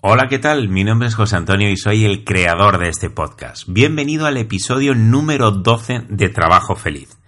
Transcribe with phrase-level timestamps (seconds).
[0.00, 0.68] Hola, ¿qué tal?
[0.68, 3.64] Mi nombre es José Antonio y soy el creador de este podcast.
[3.66, 7.18] Bienvenido al episodio número 12 de Trabajo Feliz.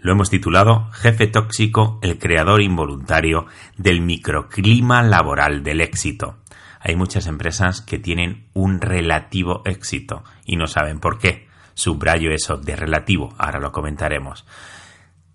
[0.00, 3.46] Lo hemos titulado Jefe Tóxico, el creador involuntario
[3.78, 6.36] del microclima laboral del éxito.
[6.78, 11.48] Hay muchas empresas que tienen un relativo éxito y no saben por qué.
[11.72, 14.44] Subrayo eso de relativo, ahora lo comentaremos.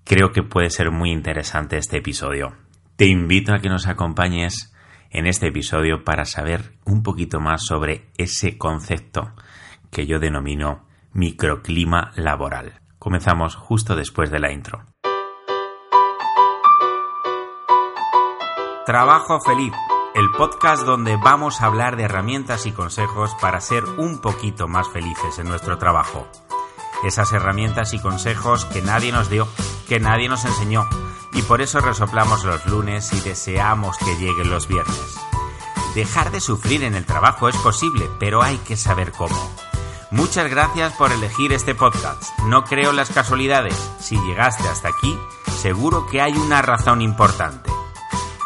[0.03, 2.53] Creo que puede ser muy interesante este episodio.
[2.95, 4.74] Te invito a que nos acompañes
[5.15, 9.31] en este episodio para saber un poquito más sobre ese concepto
[9.89, 12.81] que yo denomino microclima laboral.
[12.99, 14.87] Comenzamos justo después de la intro.
[18.85, 19.71] Trabajo feliz,
[20.15, 24.89] el podcast donde vamos a hablar de herramientas y consejos para ser un poquito más
[24.89, 26.27] felices en nuestro trabajo.
[27.05, 29.47] Esas herramientas y consejos que nadie nos dio,
[29.87, 30.83] que nadie nos enseñó,
[31.35, 35.19] y por eso resoplamos los lunes y deseamos que lleguen los viernes.
[35.93, 39.35] Dejar de sufrir en el trabajo es posible, pero hay que saber cómo.
[40.11, 42.23] Muchas gracias por elegir este podcast.
[42.45, 43.75] No creo las casualidades.
[43.99, 45.17] Si llegaste hasta aquí,
[45.61, 47.69] seguro que hay una razón importante.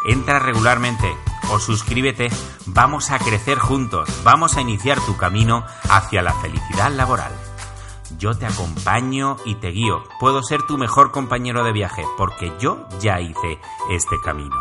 [0.04, 1.16] Entra regularmente
[1.50, 2.28] o suscríbete.
[2.66, 4.08] Vamos a crecer juntos.
[4.24, 7.39] Vamos a iniciar tu camino hacia la felicidad laboral.
[8.18, 10.02] Yo te acompaño y te guío.
[10.18, 14.56] Puedo ser tu mejor compañero de viaje porque yo ya hice este camino.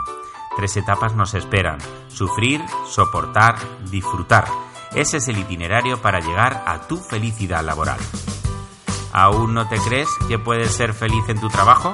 [0.55, 1.79] Tres etapas nos esperan.
[2.07, 3.55] Sufrir, soportar,
[3.89, 4.45] disfrutar.
[4.93, 7.99] Ese es el itinerario para llegar a tu felicidad laboral.
[9.11, 11.93] ¿Aún no te crees que puedes ser feliz en tu trabajo?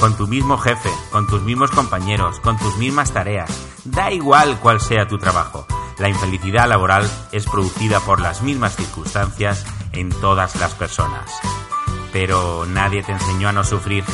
[0.00, 3.50] Con tu mismo jefe, con tus mismos compañeros, con tus mismas tareas.
[3.84, 5.66] Da igual cuál sea tu trabajo.
[5.98, 11.30] La infelicidad laboral es producida por las mismas circunstancias en todas las personas.
[12.12, 14.04] Pero nadie te enseñó a no sufrir.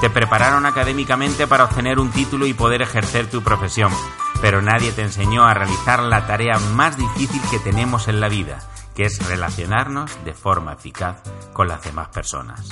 [0.00, 3.92] Te prepararon académicamente para obtener un título y poder ejercer tu profesión,
[4.40, 8.58] pero nadie te enseñó a realizar la tarea más difícil que tenemos en la vida,
[8.94, 11.22] que es relacionarnos de forma eficaz
[11.54, 12.68] con las demás personas.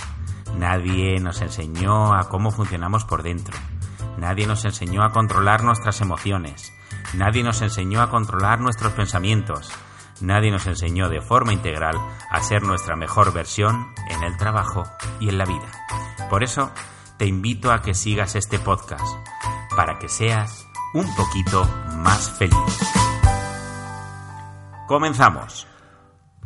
[0.59, 3.57] Nadie nos enseñó a cómo funcionamos por dentro.
[4.19, 6.73] Nadie nos enseñó a controlar nuestras emociones.
[7.15, 9.71] Nadie nos enseñó a controlar nuestros pensamientos.
[10.21, 11.97] Nadie nos enseñó de forma integral
[12.31, 14.85] a ser nuestra mejor versión en el trabajo
[15.21, 15.71] y en la vida.
[16.31, 16.71] Por eso,
[17.19, 19.05] te invito a que sigas este podcast
[19.77, 21.65] para que seas un poquito
[21.97, 22.95] más feliz.
[24.87, 25.67] Comenzamos.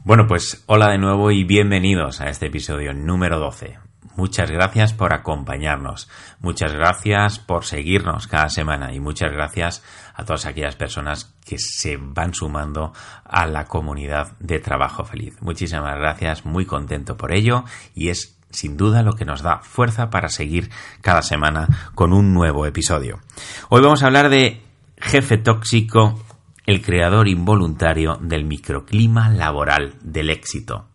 [0.04, 3.87] Bueno, pues hola de nuevo y bienvenidos a este episodio número 12.
[4.18, 6.08] Muchas gracias por acompañarnos,
[6.40, 11.98] muchas gracias por seguirnos cada semana y muchas gracias a todas aquellas personas que se
[11.98, 12.92] van sumando
[13.22, 15.40] a la comunidad de Trabajo Feliz.
[15.40, 17.62] Muchísimas gracias, muy contento por ello
[17.94, 20.68] y es sin duda lo que nos da fuerza para seguir
[21.00, 23.20] cada semana con un nuevo episodio.
[23.68, 24.64] Hoy vamos a hablar de
[24.96, 26.20] jefe tóxico,
[26.66, 30.88] el creador involuntario del microclima laboral del éxito.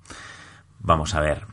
[0.81, 1.52] Vamos a ver,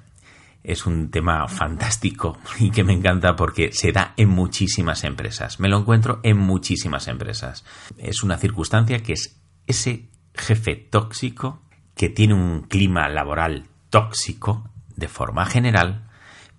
[0.62, 5.60] es un tema fantástico y que me encanta porque se da en muchísimas empresas.
[5.60, 7.64] Me lo encuentro en muchísimas empresas.
[7.98, 11.62] Es una circunstancia que es ese jefe tóxico
[11.94, 16.08] que tiene un clima laboral tóxico de forma general,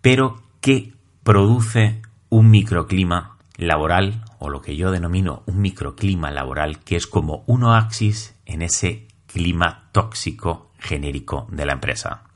[0.01, 6.95] pero que produce un microclima laboral o lo que yo denomino un microclima laboral que
[6.95, 12.30] es como un oasis en ese clima tóxico genérico de la empresa.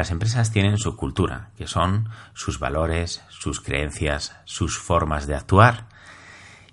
[0.00, 5.88] Las empresas tienen su cultura, que son sus valores, sus creencias, sus formas de actuar,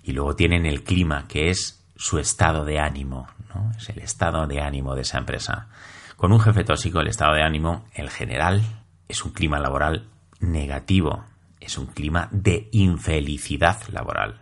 [0.02, 3.70] y luego tienen el clima, que es su estado de ánimo, ¿no?
[3.76, 5.68] es el estado de ánimo de esa empresa.
[6.16, 8.62] Con un jefe tóxico, el estado de ánimo, el general,
[9.08, 10.08] es un clima laboral
[10.40, 11.26] negativo,
[11.60, 14.40] es un clima de infelicidad laboral.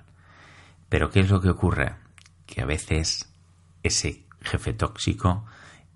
[0.89, 1.97] Pero ¿qué es lo que ocurre?
[2.47, 3.35] Que a veces
[3.83, 5.45] ese jefe tóxico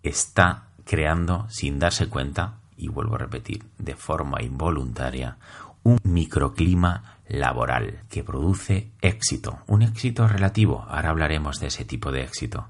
[0.03, 5.37] está creando sin darse cuenta y vuelvo a repetir, de forma involuntaria,
[5.83, 12.23] un microclima laboral que produce éxito, un éxito relativo, ahora hablaremos de ese tipo de
[12.23, 12.69] éxito,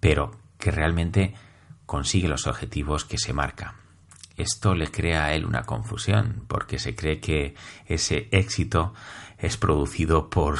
[0.00, 1.34] pero que realmente
[1.86, 3.74] consigue los objetivos que se marca.
[4.36, 7.54] Esto le crea a él una confusión, porque se cree que
[7.86, 8.94] ese éxito
[9.38, 10.58] es producido por,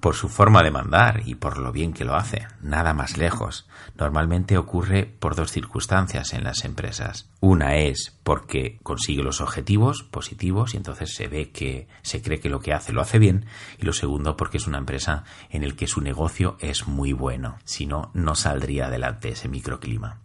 [0.00, 3.68] por su forma de mandar y por lo bien que lo hace, nada más lejos.
[3.96, 7.28] Normalmente ocurre por dos circunstancias en las empresas.
[7.40, 12.50] Una es porque consigue los objetivos positivos y entonces se ve que se cree que
[12.50, 13.46] lo que hace lo hace bien
[13.78, 17.58] y lo segundo porque es una empresa en el que su negocio es muy bueno,
[17.64, 20.20] si no no saldría adelante ese microclima.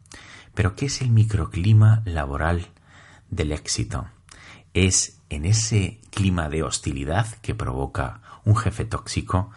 [0.53, 2.67] Pero ¿qué es el microclima laboral
[3.29, 4.07] del éxito?
[4.73, 9.51] Es en ese clima de hostilidad que provoca un jefe tóxico,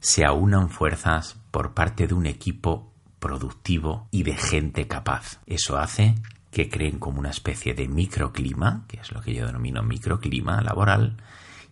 [0.00, 5.40] se aunan fuerzas por parte de un equipo productivo y de gente capaz.
[5.46, 6.14] Eso hace
[6.50, 11.16] que creen como una especie de microclima, que es lo que yo denomino microclima laboral,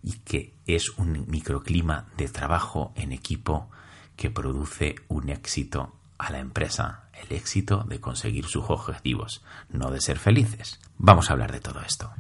[0.03, 3.71] y que es un microclima de trabajo en equipo
[4.17, 10.01] que produce un éxito a la empresa, el éxito de conseguir sus objetivos, no de
[10.01, 10.79] ser felices.
[10.99, 12.13] Vamos a hablar de todo esto.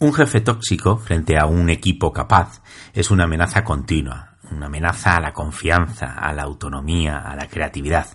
[0.00, 2.62] Un jefe tóxico frente a un equipo capaz
[2.92, 8.06] es una amenaza continua, una amenaza a la confianza, a la autonomía, a la creatividad.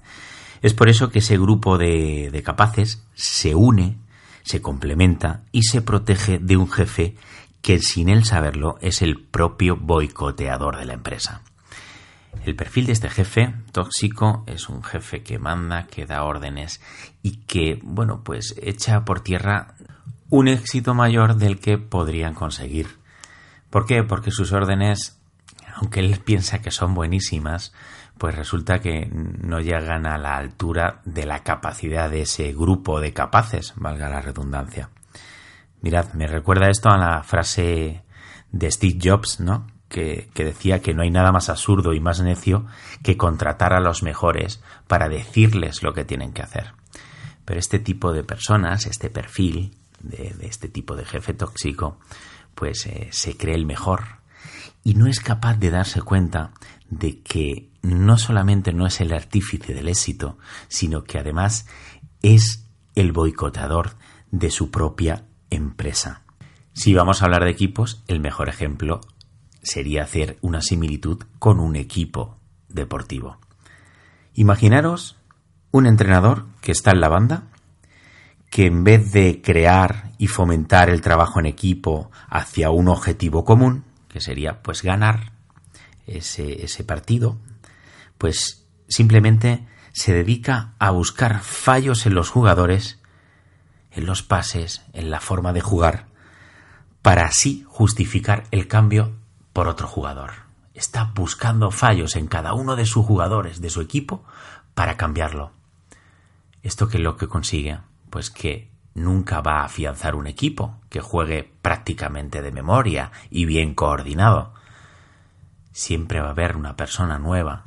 [0.61, 3.97] Es por eso que ese grupo de, de capaces se une,
[4.43, 7.17] se complementa y se protege de un jefe
[7.61, 11.41] que sin él saberlo es el propio boicoteador de la empresa.
[12.45, 16.79] El perfil de este jefe tóxico es un jefe que manda, que da órdenes
[17.21, 19.75] y que, bueno, pues echa por tierra
[20.33, 22.97] un éxito mayor del que podrían conseguir.
[23.69, 24.01] ¿Por qué?
[24.01, 25.21] Porque sus órdenes,
[25.75, 27.71] aunque él piensa que son buenísimas,
[28.17, 33.13] pues resulta que no llegan a la altura de la capacidad de ese grupo de
[33.13, 34.89] capaces, valga la redundancia.
[35.81, 38.03] Mirad, me recuerda esto a la frase
[38.51, 39.67] de Steve Jobs, ¿no?
[39.87, 42.65] Que, que, decía que no hay nada más absurdo y más necio
[43.03, 46.73] que contratar a los mejores para decirles lo que tienen que hacer.
[47.45, 51.99] Pero este tipo de personas, este perfil, de, este tipo de jefe tóxico,
[52.53, 54.21] pues eh, se cree el mejor
[54.83, 56.51] y no es capaz de darse cuenta
[56.89, 61.65] de que no solamente no es el artífice del éxito, sino que además
[62.21, 63.95] es el boicotador
[64.31, 66.23] de su propia empresa.
[66.73, 69.01] Si vamos a hablar de equipos, el mejor ejemplo
[69.61, 73.37] sería hacer una similitud con un equipo deportivo.
[74.33, 75.17] Imaginaros
[75.71, 77.47] un entrenador que está en la banda
[78.53, 83.83] que en vez de crear y fomentar el trabajo en equipo hacia un objetivo común,
[84.07, 85.31] que sería pues ganar
[86.05, 87.39] ese, partido,
[88.19, 93.01] pues simplemente se dedica a buscar fallos en los jugadores,
[93.89, 96.05] en los pases, en la forma de jugar,
[97.01, 99.15] para así justificar el cambio
[99.51, 100.43] por otro jugador.
[100.75, 104.23] Está buscando fallos en cada uno de sus jugadores, de su equipo,
[104.75, 105.53] para cambiarlo.
[106.61, 107.79] ¿Esto qué es lo que consigue?
[108.13, 113.73] Pues que nunca va a afianzar un equipo que juegue prácticamente de memoria y bien
[113.73, 114.53] coordinado.
[115.71, 117.65] Siempre va a haber una persona nueva,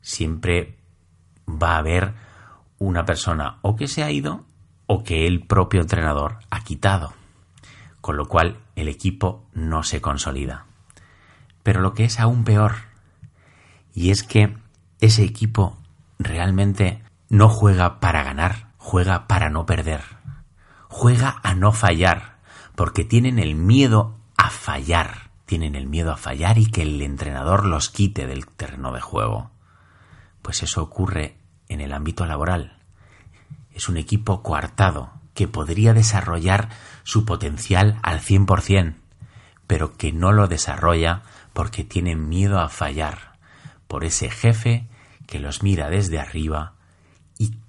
[0.00, 0.78] siempre
[1.46, 2.14] va a haber
[2.78, 4.46] una persona o que se ha ido
[4.86, 7.12] o que el propio entrenador ha quitado,
[8.00, 10.64] con lo cual el equipo no se consolida.
[11.62, 12.76] Pero lo que es aún peor,
[13.92, 14.56] y es que
[15.02, 15.76] ese equipo
[16.18, 20.04] realmente no juega para ganar, juega para no perder,
[20.88, 22.36] juega a no fallar,
[22.76, 27.66] porque tienen el miedo a fallar, tienen el miedo a fallar y que el entrenador
[27.66, 29.50] los quite del terreno de juego.
[30.40, 31.36] Pues eso ocurre
[31.68, 32.78] en el ámbito laboral.
[33.72, 36.68] Es un equipo coartado que podría desarrollar
[37.02, 38.94] su potencial al 100%,
[39.66, 41.22] pero que no lo desarrolla
[41.54, 43.32] porque tiene miedo a fallar,
[43.88, 44.86] por ese jefe
[45.26, 46.75] que los mira desde arriba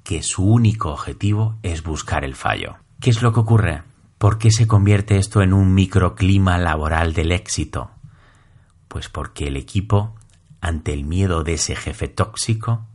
[0.07, 2.77] que su único objetivo es buscar el fallo.
[3.01, 3.83] ¿Qué es lo que ocurre?
[4.17, 7.91] ¿Por qué se convierte esto en un microclima laboral del éxito?
[8.87, 10.15] Pues porque el equipo,
[10.61, 12.85] ante el miedo de ese jefe tóxico,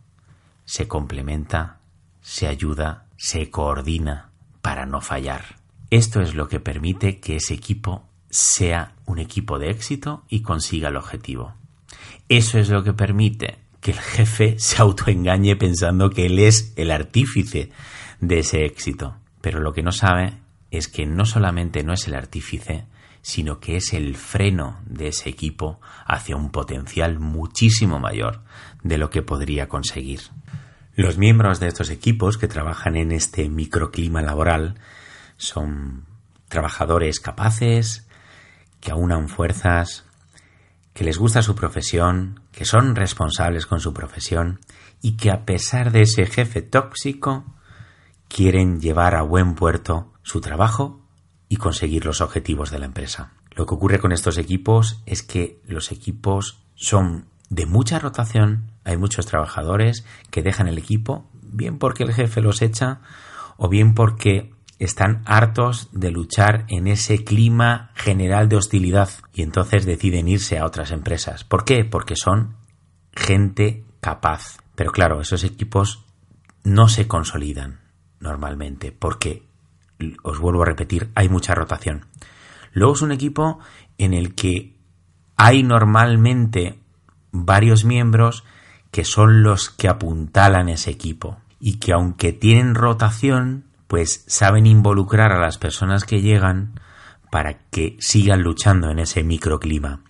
[0.64, 1.80] se complementa,
[2.22, 4.30] se ayuda, se coordina
[4.62, 5.56] para no fallar.
[5.90, 10.88] Esto es lo que permite que ese equipo sea un equipo de éxito y consiga
[10.88, 11.52] el objetivo.
[12.30, 16.90] Eso es lo que permite que el jefe se autoengañe pensando que él es el
[16.90, 17.70] artífice
[18.20, 19.16] de ese éxito.
[19.42, 20.38] Pero lo que no sabe
[20.70, 22.86] es que no solamente no es el artífice,
[23.22, 28.42] sino que es el freno de ese equipo hacia un potencial muchísimo mayor
[28.84, 30.20] de lo que podría conseguir.
[30.94, 34.76] Los miembros de estos equipos que trabajan en este microclima laboral
[35.38, 36.06] son
[36.48, 38.06] trabajadores capaces,
[38.80, 40.04] que aunan fuerzas,
[40.92, 44.60] que les gusta su profesión, que son responsables con su profesión
[45.00, 47.44] y que a pesar de ese jefe tóxico
[48.28, 51.00] quieren llevar a buen puerto su trabajo
[51.48, 53.32] y conseguir los objetivos de la empresa.
[53.50, 58.96] Lo que ocurre con estos equipos es que los equipos son de mucha rotación, hay
[58.96, 63.00] muchos trabajadores que dejan el equipo, bien porque el jefe los echa
[63.58, 64.51] o bien porque
[64.84, 70.66] están hartos de luchar en ese clima general de hostilidad y entonces deciden irse a
[70.66, 71.44] otras empresas.
[71.44, 71.84] ¿Por qué?
[71.84, 72.56] Porque son
[73.14, 74.58] gente capaz.
[74.74, 76.04] Pero claro, esos equipos
[76.64, 77.80] no se consolidan
[78.18, 79.46] normalmente porque,
[80.22, 82.06] os vuelvo a repetir, hay mucha rotación.
[82.72, 83.60] Luego es un equipo
[83.98, 84.76] en el que
[85.36, 86.80] hay normalmente
[87.30, 88.44] varios miembros
[88.90, 95.32] que son los que apuntalan ese equipo y que aunque tienen rotación, pues saben involucrar
[95.32, 96.80] a las personas que llegan
[97.30, 100.00] para que sigan luchando en ese microclima.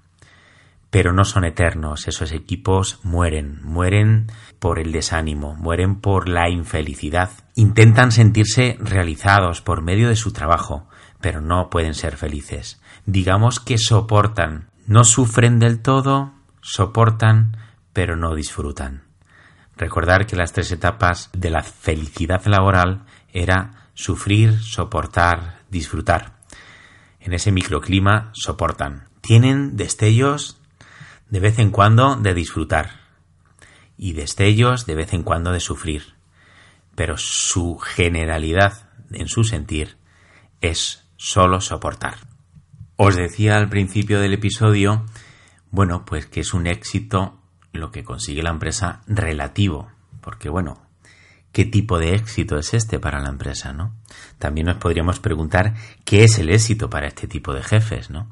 [0.91, 4.29] Pero no son eternos, esos equipos mueren, mueren
[4.61, 7.31] por el desánimo, mueren por la infelicidad.
[7.57, 10.87] Intentan sentirse realizados por medio de su trabajo,
[11.21, 12.81] pero no pueden ser felices.
[13.07, 17.57] Digamos que soportan, no sufren del todo, soportan,
[17.93, 19.03] pero no disfrutan.
[19.77, 26.39] Recordar que las tres etapas de la felicidad laboral era sufrir, soportar, disfrutar.
[27.21, 29.09] En ese microclima soportan.
[29.21, 30.61] Tienen destellos
[31.31, 33.03] de vez en cuando de disfrutar
[33.97, 36.15] y destellos de vez en cuando de sufrir.
[36.95, 39.97] Pero su generalidad en su sentir
[40.61, 42.17] es solo soportar.
[42.97, 45.07] Os decía al principio del episodio,
[45.71, 47.41] bueno, pues que es un éxito
[47.73, 50.83] lo que consigue la empresa relativo, porque bueno,
[51.53, 53.95] qué tipo de éxito es este para la empresa, ¿no?
[54.39, 58.31] También nos podríamos preguntar qué es el éxito para este tipo de jefes, ¿no?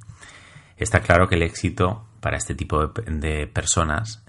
[0.77, 4.23] Está claro que el éxito para este tipo de, personas,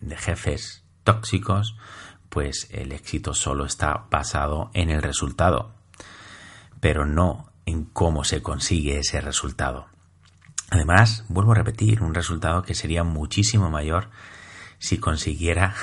[0.00, 1.76] de jefes tóxicos,
[2.28, 5.74] pues el éxito solo está basado en el resultado,
[6.80, 9.88] pero no en cómo se consigue ese resultado.
[10.70, 14.08] Además, vuelvo a repetir, un resultado que sería muchísimo mayor
[14.78, 15.74] si consiguiera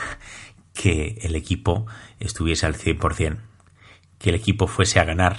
[0.78, 1.88] que el equipo
[2.20, 3.40] estuviese al 100%,
[4.20, 5.38] que el equipo fuese a ganar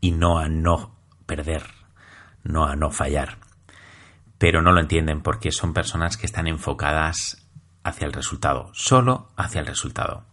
[0.00, 1.64] y no a no perder,
[2.44, 3.38] no a no fallar.
[4.38, 7.48] Pero no lo entienden porque son personas que están enfocadas
[7.82, 10.24] hacia el resultado, solo hacia el resultado.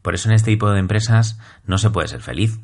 [0.00, 2.60] Por eso en este tipo de empresas no se puede ser feliz.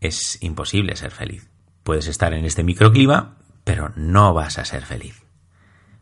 [0.00, 1.48] Es imposible ser feliz.
[1.84, 5.22] Puedes estar en este microclima, pero no vas a ser feliz.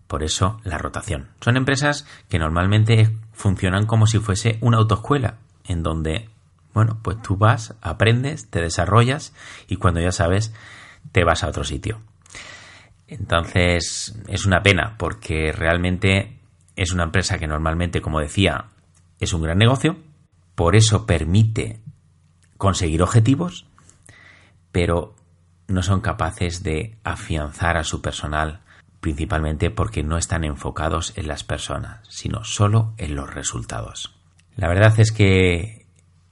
[0.06, 1.28] Por eso la rotación.
[1.40, 6.29] Son empresas que normalmente funcionan como si fuese una autoescuela, en donde,
[6.73, 9.35] bueno, pues tú vas, aprendes, te desarrollas
[9.69, 10.53] y cuando ya sabes,
[11.12, 12.00] te vas a otro sitio.
[13.07, 16.38] Entonces, es una pena porque realmente
[16.76, 18.67] es una empresa que normalmente, como decía,
[19.21, 19.99] es un gran negocio,
[20.55, 21.81] por eso permite
[22.57, 23.67] conseguir objetivos,
[24.73, 25.14] pero
[25.69, 28.61] no son capaces de afianzar a su personal
[29.05, 34.19] principalmente porque no están enfocados en las personas, sino solo en los resultados.
[34.57, 35.85] La verdad es que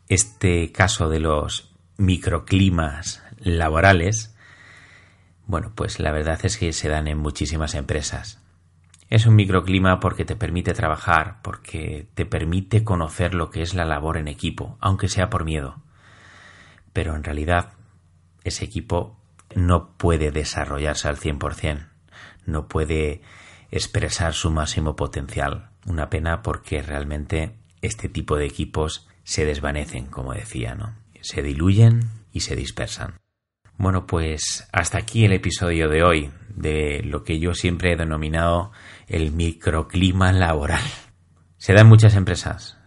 [0.09, 4.35] este caso de los microclimas laborales,
[5.45, 8.41] bueno, pues la verdad es que se dan en muchísimas empresas.
[9.11, 13.85] Es un microclima porque te permite trabajar, porque te permite conocer lo que es la
[13.85, 15.83] labor en equipo, aunque sea por miedo.
[16.95, 17.75] Pero en realidad
[18.45, 19.21] ese equipo
[19.55, 21.92] no puede desarrollarse al 100%
[22.47, 23.23] no puede
[23.71, 25.71] expresar su máximo potencial.
[25.87, 30.95] Una pena porque realmente este tipo de equipos se desvanecen, como decía, ¿no?
[31.21, 33.15] Se diluyen y se dispersan.
[33.79, 38.71] Bueno, pues hasta aquí el episodio de hoy de lo que yo siempre he denominado
[39.09, 40.85] el microclima laboral.
[41.57, 42.79] Se da en muchas empresas.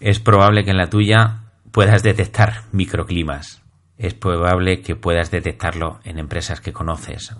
[0.00, 3.63] Es probable que en la tuya puedas detectar microclimas.
[3.96, 7.34] Es probable que puedas detectarlo en empresas que conoces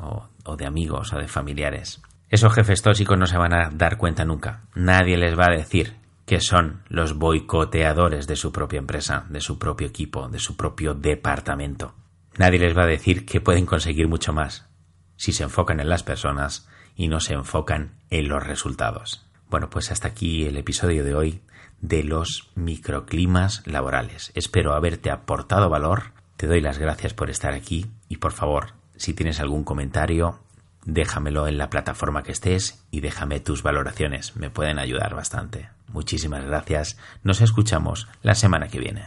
[0.45, 2.01] o de amigos o de familiares.
[2.29, 4.63] Esos jefes tóxicos no se van a dar cuenta nunca.
[4.75, 5.95] Nadie les va a decir
[6.27, 10.95] que son los boicoteadores de su propia empresa, de su propio equipo, de su propio
[10.95, 11.95] departamento.
[12.37, 14.69] Nadie les va a decir que pueden conseguir mucho más
[15.17, 19.25] si se enfocan en las personas y no se enfocan en los resultados.
[19.49, 21.43] Bueno, pues hasta aquí el episodio de hoy
[21.81, 24.33] de los microclimas laborales.
[24.35, 26.14] Espero haberte aportado valor.
[26.37, 30.39] Te doy las gracias por estar aquí y por favor si tienes algún comentario,
[30.85, 34.37] déjamelo en la plataforma que estés y déjame tus valoraciones.
[34.37, 35.69] Me pueden ayudar bastante.
[35.89, 36.97] Muchísimas gracias.
[37.23, 39.05] Nos escuchamos la semana que viene.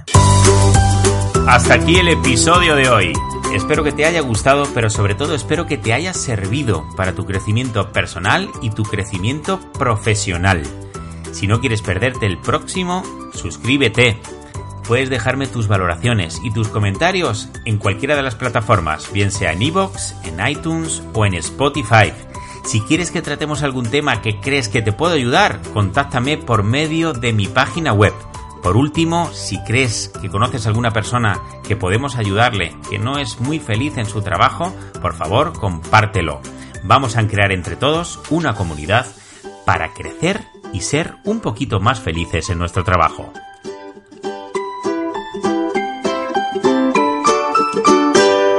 [1.47, 3.13] Hasta aquí el episodio de hoy.
[3.53, 7.25] Espero que te haya gustado, pero sobre todo espero que te haya servido para tu
[7.25, 10.63] crecimiento personal y tu crecimiento profesional.
[11.31, 13.03] Si no quieres perderte el próximo,
[13.33, 14.19] suscríbete
[14.87, 19.61] puedes dejarme tus valoraciones y tus comentarios en cualquiera de las plataformas, bien sea en
[19.61, 22.13] iVoox, en iTunes o en Spotify.
[22.63, 27.13] Si quieres que tratemos algún tema que crees que te puedo ayudar, contáctame por medio
[27.13, 28.13] de mi página web.
[28.63, 33.39] Por último, si crees que conoces a alguna persona que podemos ayudarle, que no es
[33.39, 36.41] muy feliz en su trabajo, por favor, compártelo.
[36.83, 39.05] Vamos a crear entre todos una comunidad
[39.65, 43.31] para crecer y ser un poquito más felices en nuestro trabajo.